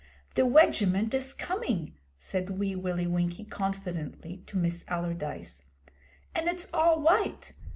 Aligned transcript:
'The 0.33 0.47
wegiment 0.47 1.13
is 1.13 1.31
coming,' 1.31 1.93
said 2.17 2.57
Wee 2.57 2.75
Willie 2.75 3.05
Winkie 3.05 3.43
confidently 3.45 4.37
to 4.47 4.57
Miss 4.57 4.83
Allardyce, 4.87 5.61
'and 6.33 6.47
it's 6.47 6.65
all 6.73 6.99
wight. 6.99 7.53